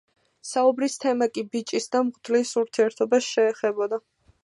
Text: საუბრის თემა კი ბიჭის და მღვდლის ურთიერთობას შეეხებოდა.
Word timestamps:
საუბრის 0.51 0.95
თემა 1.03 1.27
კი 1.35 1.45
ბიჭის 1.55 1.89
და 1.97 2.03
მღვდლის 2.09 2.57
ურთიერთობას 2.65 3.33
შეეხებოდა. 3.37 4.07